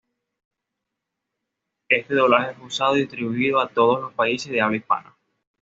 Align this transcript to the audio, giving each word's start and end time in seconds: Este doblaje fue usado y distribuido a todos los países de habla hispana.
Este 1.87 2.15
doblaje 2.15 2.55
fue 2.55 2.65
usado 2.65 2.97
y 2.97 3.01
distribuido 3.01 3.59
a 3.59 3.69
todos 3.69 4.01
los 4.01 4.13
países 4.15 4.51
de 4.51 4.59
habla 4.59 4.77
hispana. 4.77 5.15